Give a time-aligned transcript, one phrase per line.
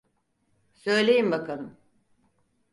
[0.73, 1.77] Söyleyin bakalım.